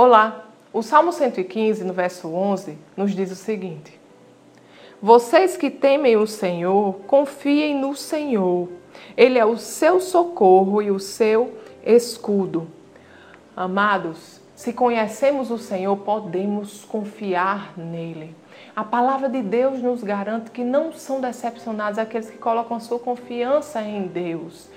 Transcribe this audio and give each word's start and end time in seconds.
Olá, 0.00 0.44
o 0.72 0.80
Salmo 0.80 1.10
115, 1.10 1.82
no 1.82 1.92
verso 1.92 2.28
11, 2.28 2.78
nos 2.96 3.10
diz 3.16 3.32
o 3.32 3.34
seguinte: 3.34 3.98
Vocês 5.02 5.56
que 5.56 5.68
temem 5.68 6.16
o 6.16 6.24
Senhor, 6.24 7.00
confiem 7.08 7.74
no 7.74 7.96
Senhor. 7.96 8.68
Ele 9.16 9.40
é 9.40 9.44
o 9.44 9.58
seu 9.58 10.00
socorro 10.00 10.80
e 10.80 10.92
o 10.92 11.00
seu 11.00 11.52
escudo. 11.84 12.68
Amados, 13.56 14.40
se 14.54 14.72
conhecemos 14.72 15.50
o 15.50 15.58
Senhor, 15.58 15.96
podemos 15.96 16.84
confiar 16.84 17.76
nele. 17.76 18.36
A 18.74 18.84
palavra 18.84 19.28
de 19.28 19.42
Deus 19.42 19.82
nos 19.82 20.02
garante 20.02 20.50
que 20.50 20.62
não 20.62 20.92
são 20.92 21.20
decepcionados 21.20 21.98
aqueles 21.98 22.30
que 22.30 22.38
colocam 22.38 22.78
sua 22.78 22.98
confiança 22.98 23.82
em 23.82 24.06
Deus. 24.06 24.68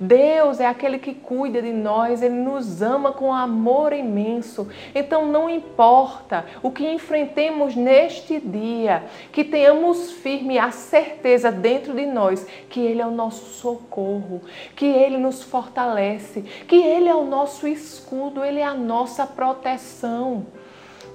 Deus 0.00 0.60
é 0.60 0.66
aquele 0.66 0.98
que 0.98 1.12
cuida 1.12 1.60
de 1.60 1.72
nós, 1.72 2.22
ele 2.22 2.36
nos 2.36 2.80
ama 2.80 3.12
com 3.12 3.34
amor 3.34 3.92
imenso. 3.92 4.66
Então 4.94 5.26
não 5.26 5.50
importa 5.50 6.46
o 6.62 6.70
que 6.70 6.90
enfrentemos 6.90 7.76
neste 7.76 8.40
dia, 8.40 9.04
que 9.30 9.44
tenhamos 9.44 10.12
firme 10.12 10.58
a 10.58 10.70
certeza 10.70 11.52
dentro 11.52 11.92
de 11.92 12.06
nós 12.06 12.46
que 12.70 12.80
ele 12.80 13.02
é 13.02 13.06
o 13.06 13.10
nosso 13.10 13.44
socorro, 13.60 14.40
que 14.74 14.86
ele 14.86 15.18
nos 15.18 15.42
fortalece, 15.42 16.42
que 16.66 16.76
ele 16.76 17.08
é 17.08 17.14
o 17.14 17.26
nosso 17.26 17.68
escudo, 17.68 18.42
ele 18.42 18.60
é 18.60 18.64
a 18.64 18.72
nossa 18.72 19.26
proteção. 19.26 20.46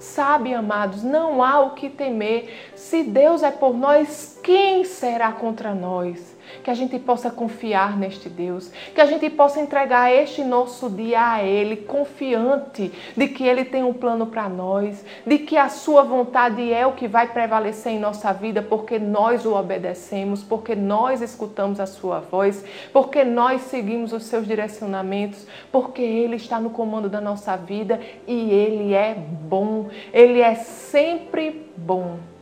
Sabe, 0.06 0.54
amados, 0.54 1.04
não 1.04 1.44
há 1.44 1.60
o 1.60 1.72
que 1.72 1.90
temer. 1.90 2.72
Se 2.76 3.04
Deus 3.04 3.44
é 3.44 3.52
por 3.52 3.76
nós, 3.76 4.40
quem 4.42 4.86
será 4.86 5.32
contra 5.32 5.74
nós? 5.74 6.35
Que 6.64 6.70
a 6.70 6.74
gente 6.74 6.98
possa 7.00 7.30
confiar 7.30 7.98
neste 7.98 8.30
Deus, 8.30 8.72
que 8.94 9.02
a 9.02 9.06
gente 9.06 9.30
possa 9.30 9.60
entregar 9.60 10.14
este 10.14 10.44
nosso 10.44 10.90
dia 10.90 11.34
a 11.34 11.44
Ele, 11.44 11.78
confiante 11.78 12.92
de 13.16 13.28
que 13.28 13.44
Ele 13.44 13.66
tem 13.66 13.84
um 13.84 13.94
plano 13.94 14.28
para 14.28 14.50
nós, 14.50 15.06
de 15.26 15.40
que 15.40 15.58
a 15.58 15.70
Sua 15.70 16.04
vontade 16.04 16.72
é 16.72 16.86
o 16.86 16.94
que 16.94 17.08
vai 17.08 17.28
prevalecer 17.28 17.94
em 17.94 18.00
nossa 18.00 18.32
vida, 18.34 18.62
porque 18.62 19.00
nós 19.00 19.46
o 19.46 19.54
obedecemos, 19.54 20.44
porque 20.44 20.76
nós 20.76 21.22
escutamos 21.22 21.80
a 21.80 21.86
Sua 21.86 22.20
voz, 22.20 22.64
porque 22.92 23.24
nós 23.24 23.62
seguimos 23.64 24.14
os 24.14 24.24
seus 24.24 24.48
direcionamentos, 24.48 25.48
porque 25.72 26.02
Ele 26.02 26.36
está 26.36 26.60
no 26.60 26.70
comando 26.70 27.10
da 27.10 27.22
nossa 27.22 27.56
vida 27.56 28.00
e 28.28 28.52
Ele 28.52 28.94
é 28.94 29.16
bom, 29.16 29.88
Ele 30.14 30.42
é 30.42 30.56
sempre 30.56 31.72
bom. 31.76 32.35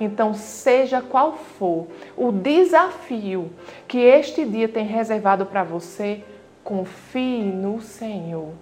Então, 0.00 0.32
seja 0.32 1.02
qual 1.02 1.36
for 1.36 1.88
o 2.16 2.30
desafio 2.30 3.50
que 3.86 3.98
este 3.98 4.44
dia 4.44 4.68
tem 4.68 4.86
reservado 4.86 5.44
para 5.44 5.64
você, 5.64 6.22
confie 6.62 7.42
no 7.42 7.80
Senhor. 7.80 8.52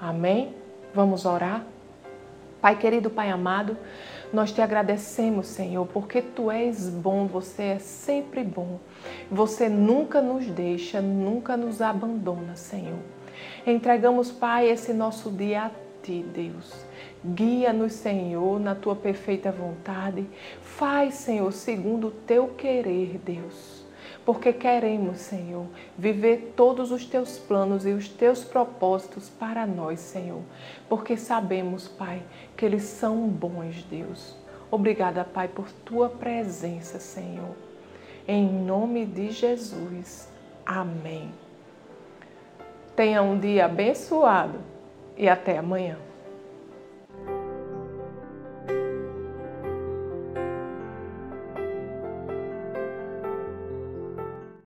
Amém? 0.00 0.54
Vamos 0.94 1.24
orar? 1.24 1.64
Pai 2.60 2.76
querido, 2.76 3.08
Pai 3.08 3.30
amado, 3.30 3.76
nós 4.32 4.50
te 4.50 4.60
agradecemos, 4.60 5.46
Senhor, 5.46 5.86
porque 5.86 6.20
tu 6.20 6.50
és 6.50 6.88
bom, 6.88 7.26
você 7.26 7.62
é 7.62 7.78
sempre 7.78 8.42
bom. 8.42 8.80
Você 9.30 9.68
nunca 9.68 10.20
nos 10.20 10.46
deixa, 10.46 11.00
nunca 11.00 11.56
nos 11.56 11.80
abandona, 11.80 12.56
Senhor. 12.56 12.98
Entregamos, 13.66 14.32
Pai, 14.32 14.68
esse 14.68 14.92
nosso 14.92 15.30
dia 15.30 15.66
a 15.66 15.70
ti, 16.06 16.24
Deus. 16.32 16.72
Guia-nos, 17.24 17.92
Senhor, 17.92 18.60
na 18.60 18.74
tua 18.74 18.94
perfeita 18.94 19.50
vontade. 19.50 20.24
Faz, 20.62 21.14
Senhor, 21.14 21.52
segundo 21.52 22.08
o 22.08 22.10
teu 22.12 22.48
querer, 22.48 23.18
Deus. 23.18 23.84
Porque 24.24 24.52
queremos, 24.52 25.18
Senhor, 25.18 25.66
viver 25.98 26.52
todos 26.56 26.90
os 26.92 27.04
teus 27.04 27.38
planos 27.38 27.84
e 27.84 27.90
os 27.90 28.08
teus 28.08 28.44
propósitos 28.44 29.28
para 29.28 29.66
nós, 29.66 30.00
Senhor. 30.00 30.42
Porque 30.88 31.16
sabemos, 31.16 31.88
Pai, 31.88 32.22
que 32.56 32.64
eles 32.64 32.84
são 32.84 33.28
bons, 33.28 33.82
Deus. 33.84 34.36
Obrigada, 34.70 35.24
Pai, 35.24 35.48
por 35.48 35.70
tua 35.84 36.08
presença, 36.08 36.98
Senhor. 36.98 37.54
Em 38.26 38.48
nome 38.48 39.06
de 39.06 39.30
Jesus. 39.30 40.28
Amém. 40.64 41.30
Tenha 42.96 43.22
um 43.22 43.38
dia 43.38 43.66
abençoado 43.66 44.75
e 45.16 45.28
até 45.28 45.58
amanhã. 45.58 45.96